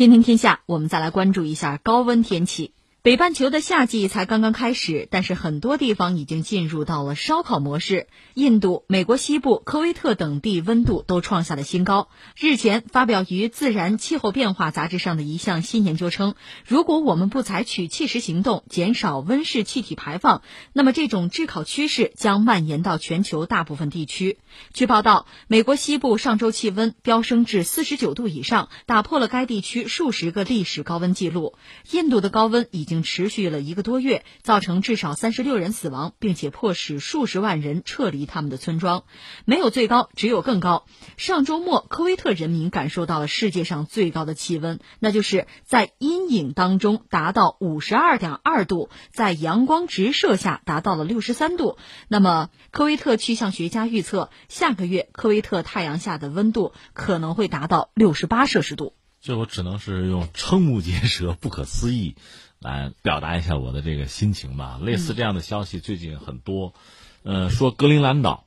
[0.00, 2.72] 天天天下，我们再来关注一下高温天气。
[3.02, 8.08] 北半球的夏季才刚刚开始，但是很多地方已经进入到了烧烤模式。
[8.34, 12.10] 印度、美国西部、科威特等地温度都创下了新高。
[12.36, 16.34] 日前发表于《自然气候变化》杂志上的一项新研究称，
[16.66, 20.42] 如果我们不采取切实行动，减少温室气体排放，
[20.74, 24.36] 那么这种炙烤趋势将蔓延到全球大部分地区。
[24.74, 31.54] 据报道，美国西部上周气温飙升至四十九度以上，打破了该地区数十个历史高温记录。
[31.92, 32.89] 印度的高温已。
[32.90, 39.04] 已经持续了一个多月，造成至少三十六人死亡，并且迫使数十万人撤离他们的村庄。
[39.44, 40.84] 没有最高，只有更高。
[41.16, 51.78] 上周末，科威特人民感受到了世界上最高的气温，那就是在阴影当中达到五十二点二度，在阳光直射下达到了六十三度。
[52.08, 58.94] 那么，科威特气象学家预测，下个月科威特太阳下的温度可能会达到六十八摄氏度。
[59.20, 62.16] 这我只能是用瞠目结舌、不可思议。
[62.62, 64.78] 来表达一下我的这个心情吧。
[64.82, 66.74] 类似这样的消息最近很多，
[67.22, 68.44] 呃，说格陵兰岛，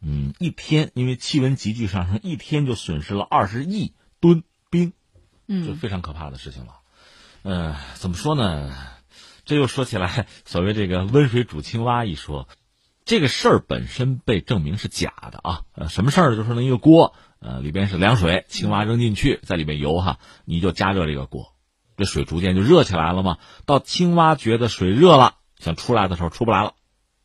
[0.00, 4.92] 嗯，一天因为气温急剧上升，一天就损失了二十亿吨冰，
[5.48, 6.74] 嗯，就非常可怕的事情了。
[7.42, 8.72] 呃，怎么说呢？
[9.44, 12.48] 这又说起来，所谓这个温水煮青蛙一说，
[13.04, 15.62] 这个事儿本身被证明是假的啊。
[15.72, 16.36] 呃，什么事儿？
[16.36, 21.52] 就是那一个锅，呃，里边是凉水，青蛙扔进去，在里面游哈，你就加热这个锅。
[21.96, 26.74] 这水逐渐就热起来了嘛，到青蛙觉得水热了，想出来的时候出不来了，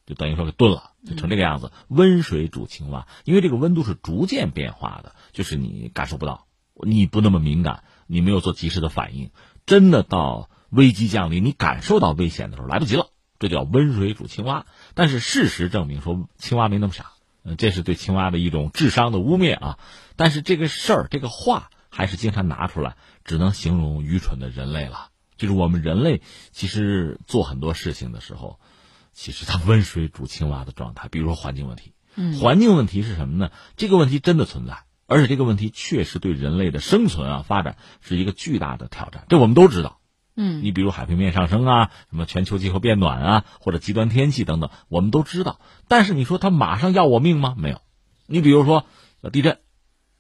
[0.06, 1.72] 就等于说给炖了，就成这个样子。
[1.90, 6.48] 温水煮青蛙，因为这个温度是逐渐变化的，就是你感受不到，
[6.86, 9.32] 你不那么敏感，你没有做及时的反应，
[9.66, 13.08] 真的到危机降临，你感受到危险的时候来不及了，
[13.40, 14.66] 这叫温水煮青蛙。
[14.94, 17.12] 但是事实证明说青蛙没那么傻，
[17.44, 19.80] 嗯，这是对青蛙的一种智商的污蔑啊。
[20.16, 21.70] 但是这个事儿，这个话。
[21.94, 25.10] 还是经常拿出来，只能形容愚蠢的人类了。
[25.36, 26.22] 就是我们人类
[26.54, 28.62] 其实做很多事情的时候，
[29.12, 31.10] 其实它温水煮青蛙的状态。
[31.10, 31.92] 比如说环境问题，
[32.40, 33.52] 环境问题是什么呢？
[33.76, 39.26] 这个问题真的存在，而且这个问题确实对人类的生存啊发展是一个巨大的挑战。
[39.28, 40.00] 这我们都知道。
[40.42, 45.60] 嗯，你比如海平面上升啊，什么全球气候变暖啊，或者极端天气等等，我们都知道。
[45.88, 47.56] 但是你说他马上要我命吗？
[47.58, 47.82] 没有。
[48.26, 48.86] 你比如说
[49.32, 49.60] 地震。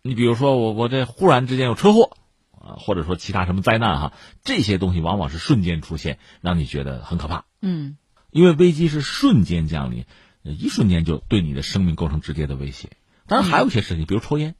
[0.03, 2.17] 你比如说我我这忽然之间有车祸，
[2.49, 7.45] 啊，或者说其他什么灾难哈，这些东西往往是瞬间出现，让你觉得很可怕。
[7.61, 7.97] 嗯，
[8.31, 10.05] 因为危机是瞬间降临，
[10.41, 12.89] 一瞬间就对你的生命构成直接的威胁。
[13.27, 14.55] 当然还有一些事情，比如抽烟，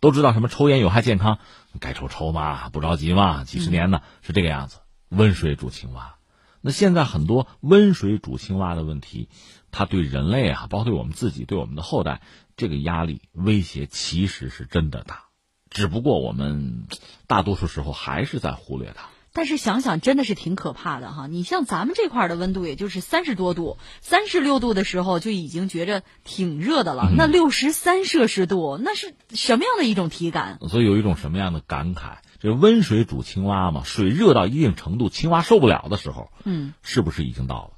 [0.00, 1.38] 都知道什么抽烟有害健康，
[1.80, 4.80] 该抽抽嘛，不着急嘛，几十年呢是这个样子。
[5.16, 6.16] 温水煮青蛙，
[6.60, 9.28] 那现在很多温水煮青蛙的问题，
[9.70, 12.20] 它对人类啊，包括对我们自己，对我们的后代。
[12.56, 15.24] 这个压力威胁其实是真的大，
[15.70, 16.86] 只不过我们
[17.26, 19.08] 大多数时候还是在忽略它。
[19.32, 21.26] 但是想想真的是挺可怕的哈！
[21.26, 27.10] 你像咱们这块的温度也就是三十多度，三十六度的时候就已经觉着挺热的了。
[27.16, 30.60] 那六十三摄氏度，那是什么样的一种体感？
[30.68, 32.18] 所以有一种什么样的感慨？
[32.44, 37.70] 这温水煮青蛙嘛，水热到一定程度，青蛙受不了的时候，嗯，是不是已经到了？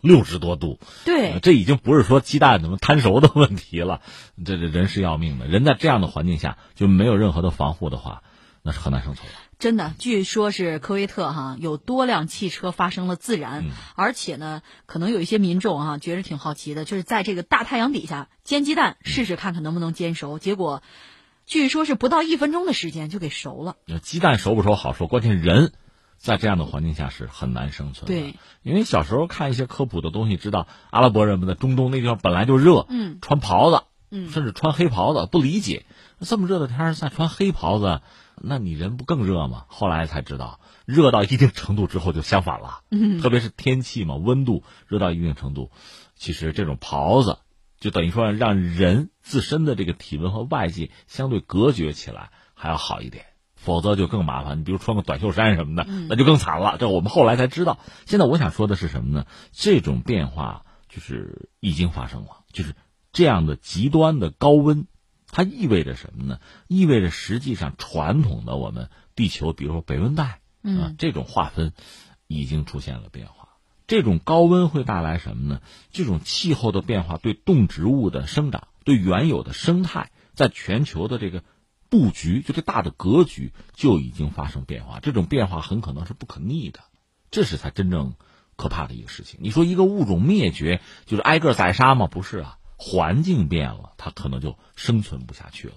[0.00, 4.00] 六十多度，对，这已经不是说鸡蛋怎么摊熟的问题了，
[4.44, 5.46] 这这人是要命的。
[5.46, 8.24] 人在这样的环境下就没有任何的防护的话，
[8.62, 9.34] 那是很难生存的。
[9.58, 20.38] 真的，据说是科威特哈有多辆汽车发生了自燃，而且呢，可能有一些民众哈觉得挺好奇的，就是在这个大太阳底下煎鸡蛋，试试看看能不能煎熟。
[20.38, 20.80] 结果，
[21.48, 23.76] 据说是不到一分钟的时间就给熟了。
[24.02, 25.72] 鸡蛋熟不熟好说，关键人。
[26.18, 28.20] 在这样的环境下是很难生存的。
[28.20, 35.86] 对，因为小时候看一些科普的东西，知道阿拉伯人们的中东那地方本来就热，嗯，穿袍子，嗯，甚至穿黑袍子，不理解
[36.20, 38.00] 这么热的天再穿黑袍子，
[38.34, 39.66] 那你人不更热吗？
[39.68, 45.70] 后来才知道，热到一定程度之后就相反了，嗯，特别是天气嘛，温度热到一定程度，
[46.16, 47.38] 其实这种袍子
[47.80, 53.24] 就等于说让人自身的这个体温和外界相对隔绝起来还要好一点。
[53.60, 54.60] 否则就更麻烦。
[54.60, 56.76] 你比如穿个短袖衫什么的，那就更惨了。
[56.78, 57.80] 这我们后来才知道。
[58.06, 59.26] 现在我想说的是什么呢？
[59.50, 62.76] 这种变化就是已经发生了，就是
[63.12, 64.86] 这样的极端的高温，
[65.32, 66.38] 它意味着什么呢？
[66.68, 71.72] 意味着实际上传统的我们地球，比如说北温带，嗯，这种划分
[72.28, 73.37] 已经出现了变化。
[73.88, 75.60] 这种高温会带来什么呢？
[75.90, 81.42] 这种气候的变化对动植物的生长，对原有的生态，在全球的这个。
[81.90, 86.80] 布局就这大的格局就已经发生变化，这种变化很可能是不可逆的，
[87.30, 88.12] 这是才真正
[88.56, 89.40] 可怕的一个事情。
[89.42, 92.06] 你说一个物种灭绝就是挨个宰杀吗？
[92.06, 95.76] 不是啊，环境变了，它可能就生存不下去了。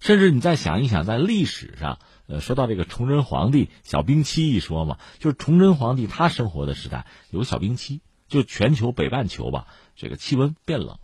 [0.00, 9.66] 甚至你再想一想，在历史上，呃，说到这个崇祯皇帝小冰期一说嘛，就是崇祯皇帝他生活的时代有小冰期，就全球北半球吧，
[9.96, 10.98] 这个气温变冷，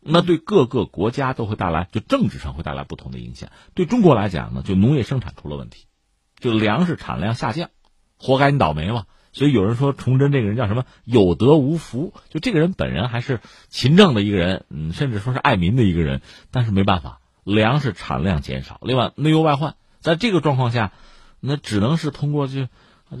[0.00, 3.50] 那对各个国家都会带来，就政治上会带来不同的影响。
[3.74, 5.86] 对中国来讲呢，就农业生产出了问题，
[6.38, 7.70] 就粮食产量下降，
[8.16, 9.06] 活该你倒霉嘛。
[9.32, 20.92] 所以有人说崇祯这个人叫什么有德无福，就这个人本人还是勤政的一个人，嗯，甚至说是爱民的一个人，但是没办法，粮食产量减少，另外内忧外患，在这个状况下，
[21.40, 22.66] 那只能是通过就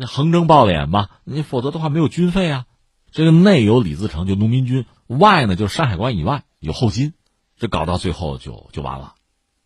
[0.06, 2.66] 横征暴敛吧，你否则的话没有军费啊。
[3.10, 7.14] 这个内有李自成就农民军，外呢就山海关以外有后金，
[7.56, 9.14] 这搞到最后就就完了。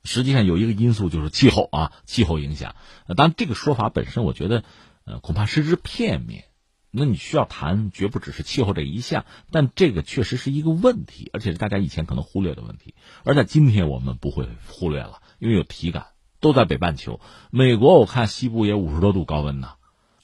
[0.04, 2.76] 实际上有一个因素就是气候啊，气候影响。
[3.16, 4.62] 当然这个说法本身，我觉得。
[5.06, 6.44] 呃，恐怕失之片面。
[6.90, 12.94] 那你需要谈，绝不只是气候这一项，但这个确实是一个问题，而且是大家以前可能忽略的问题。
[13.24, 16.06] 而在今天，我们不会忽略了，因为有体感，
[16.40, 17.20] 都在北半球。
[17.50, 19.74] 美国我看西部也五十多度高温呢，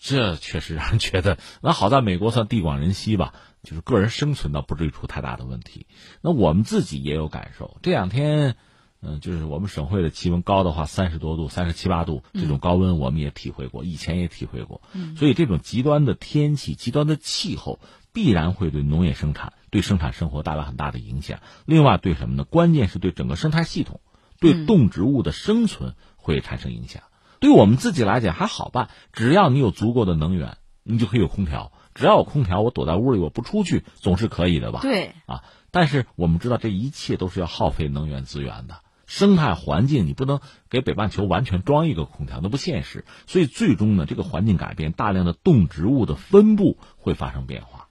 [0.01, 1.39] 这确实让人觉得。
[1.63, 5.87] 那好在美国算地广人稀吧，就是个人生存倒不至于出太大的问题。
[6.21, 8.57] 那我们自己也有感受，这两天。
[9.03, 14.83] 嗯，就是我们省会的气温高的话，三十多度、三十七八度这种高温，我们也体会过，以前也体会过。
[14.93, 17.79] 嗯，所以这种极端的天气、极端的气候，
[18.13, 21.41] 必然会对农业生产、对生产生活带来很大的影响。
[21.67, 22.45] 另外，对什么呢？
[22.45, 24.01] 关键是对整个生态系统、
[24.41, 27.03] 对动植物的生存会产生影响。
[27.39, 31.71] 对我们自己来讲还好办，只要你有足够的能源，你就可以有空调。
[31.95, 34.81] 只要有空调，我躲在屋里，我不出去，总是可以的吧？
[34.81, 35.15] 对。
[35.27, 38.81] 啊，但是我们知道，这一切都是要耗费能源资源的。
[39.07, 43.05] 生态环境，你不能给北半球完全装一个空调，那不现实。
[43.27, 47.89] 所以最终呢，这个环境改变，大量的动植物的分布会发生变化，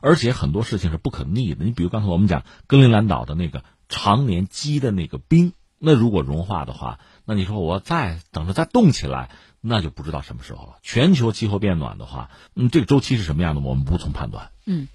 [0.00, 1.64] 而且很多事情是不可逆的。
[1.64, 10.78] 你比如刚才我们讲格陵兰岛的那个常年积的那个冰，那如果融化的话，那你说我再等着再冻起来，那就不知道什么时候了。
[10.82, 14.50] 全球气候变暖的话，嗯，这个周期是什么样的，我们无从判断。
[14.64, 14.88] 嗯。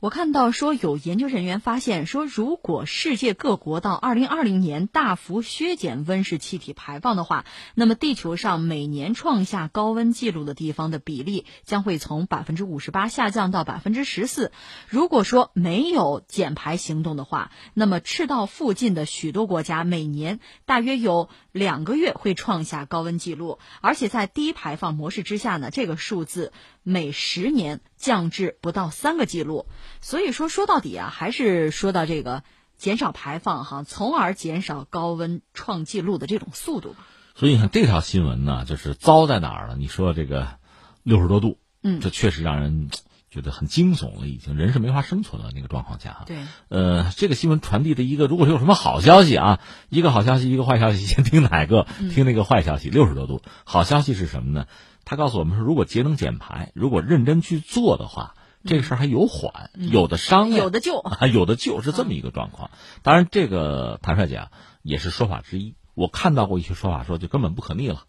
[0.00, 7.44] 我看到说有研究人员发现说，如果世界各国到二零二零年大幅削减温室气体排放的话，
[7.74, 14.52] 那么地球上每年创下高温记录的地方的比例将会从百分之五十八下降到百分之十四。
[14.88, 29.66] 如果说没有减排行动的话，那么赤道附近的许多国家每年大约有两个月会创下高温记录，而且在低排放模式之下呢，这个数字每十年降至不到三个记录。
[30.00, 32.42] 所以说，说到底啊，还是说到这个
[32.76, 36.96] 减少排放哈，从而减少高温创纪录的这种速度。
[37.34, 39.76] 所以你看这条新闻呢，就是糟在哪儿了？
[39.76, 40.58] 你说这个
[41.02, 42.90] 六十多度，嗯，这确实让人
[43.30, 46.24] 觉得很惊悚了，已经人是没法生存了那个状况下哈。
[46.26, 46.36] 对，
[46.68, 51.86] 呃，这个新闻传递的一个，如果是有什么好消息啊，一个好消息，一个坏消息，先听哪个？
[52.12, 53.40] 听那个坏消息，六十多度。
[53.64, 54.66] 好消息是什么呢？
[55.04, 58.34] 他告诉我们说，如果节能减排，如果认真去做的话。
[58.62, 62.70] 这个事儿还有缓，有的商量，有的救， 有的救是这么一个状况。
[63.02, 64.50] 当然，这个坦率讲
[64.82, 65.76] 也是说法之一。
[65.94, 68.02] 我看到过一些说法，说就根本不可逆了，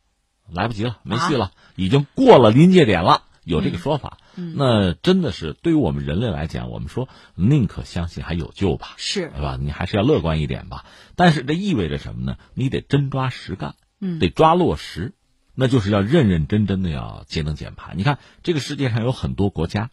[0.51, 3.23] 来不及了，没戏了，已经过了临界点了。
[3.45, 9.57] 有这个说法，那真的是对于我们人类来讲，我们说宁可相信还有救吧，是，对吧？
[9.59, 10.85] 你还是要乐观一点吧。
[11.15, 12.37] 但是这意味着什么呢？
[12.53, 15.13] 你得真抓实干，嗯，得抓落实，
[15.55, 17.93] 那就是要认认真真的要节能减排。
[17.95, 19.91] 你看，这个世界上有很多国家。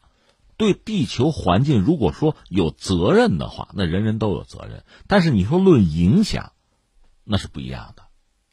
[0.56, 4.82] 对地球环境，如果说有责任的话，那人人都有责任。
[5.06, 6.50] 但是你说论影响，
[7.22, 8.02] 那是不一样的。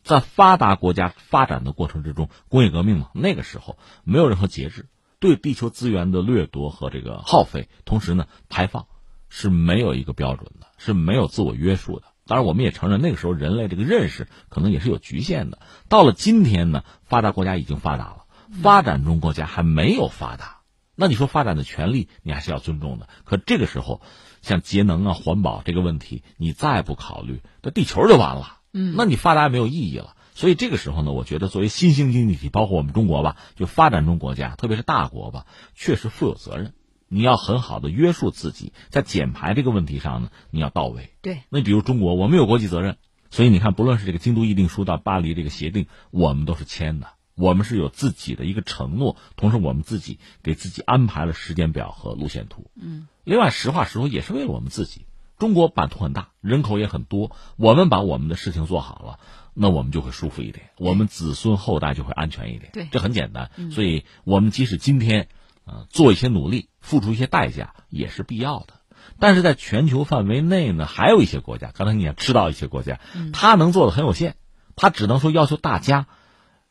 [0.04, 4.86] 在发达国家发展的过程之中，工业革命嘛，那个时候没有任何节制，
[5.26, 8.86] 对地球资源的掠夺和这个耗费，同时呢排放
[9.28, 12.06] 是没有一个标准的，是没有自我约束的。
[12.28, 15.60] 当然，我们也承认那个时候人类这个认识可能也是有局限的。
[15.90, 18.26] 到了今天呢，发达国家已经发达了，
[18.62, 20.62] 发展中国家还没有发达。
[20.96, 23.10] 那你说发展的权利，你还是要尊重的。
[23.26, 24.02] 可这个时候，
[24.42, 28.60] 像节能啊、环保这个问题，你再不考虑，那地球就完了。
[28.74, 30.15] 嗯，那你发达也没有意义了。
[30.36, 36.74] 所以这个时候呢，我觉得作为新兴经济体，包括我们中国吧，就发展中国家，特别是大国吧，确实负有责任。
[37.08, 41.12] 你要很好的约束自己，在减排这个问题上呢，你要到位。
[41.22, 41.40] 对。
[41.50, 42.98] 那比如中国，我们有国际责任，
[43.32, 47.08] 所以你看，不论是这个京都议定书到巴黎这个协定，我们都是签的。
[47.36, 52.72] 我们是有自己的一个承诺，同时我们自己给自己安排了时间表和路线图。
[52.76, 55.06] 嗯，另外，实话实说，也是为了我们自己。
[55.38, 59.20] 中国版图很大，人口也很多，我们把我们的事情做好了，
[59.54, 62.72] 那我们就会舒服一点，我们子孙后代就会安全一点。
[62.74, 63.52] 对，这很简单。
[63.72, 65.28] 所以，我们即使今天，
[65.66, 68.76] 呃，做一些努力，付出一些代价，也是必要的。
[69.20, 73.00] 但是在全球范围内呢，还有一些国家，刚才你也知道一些国家，
[73.34, 74.36] 他能做的很有限。
[74.76, 76.08] 他只能说要求大家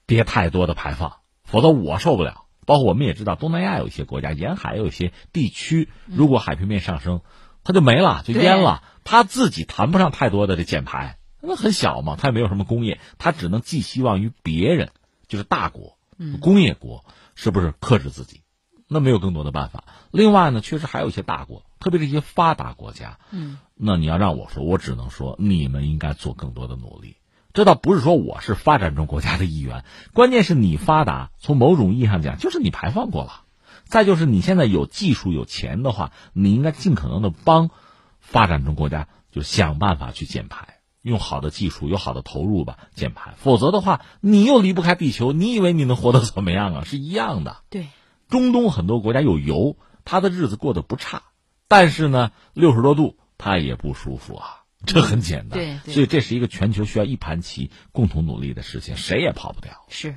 [0.05, 2.45] 别太多的排放，否则我受不了。
[2.67, 7.21] 包括我们也知道，东南亚有一些国家沿海有一些地区，如果海平面上升，
[7.65, 8.83] 它就没了，就淹了。
[9.03, 14.91] 他自己谈不上太多的这减排，那很小嘛，他也没有什么工业，他只能寄希望于别人，
[15.29, 15.99] 就是大国、
[16.41, 17.05] 工业国，
[17.35, 18.43] 是不是克制自己？
[18.89, 19.85] 那没有更多的办法。
[20.11, 27.17] 另外呢，确实还有一些大国，特别是一些发达国家，嗯，那你要让我说，我只能说你们应该做更多的努力。
[27.53, 33.44] 这倒不是说我是发展中国家的一员，关键是你发达，从某种意义上讲，就是你排放过了。
[33.95, 37.71] 再就是你现在有技术有钱的话，你应该尽可能的帮
[38.19, 43.35] 发展中国家，就想办法去减排，用好的技术有好的投入吧减排。
[43.37, 46.83] 否则的话，你又离不开地球，你以为你能活得怎么样啊？
[46.85, 47.59] 是一样的。
[47.71, 47.87] 对，
[48.29, 51.23] 中东很多国家有油，他的日子过得不差，
[51.69, 54.65] 但是呢，六十多度他也不舒服啊。
[54.85, 59.85] 这很简单，对，所以这是一个全球需要一盘棋共同努力的事情，谁也跑不掉。
[59.89, 60.17] 是。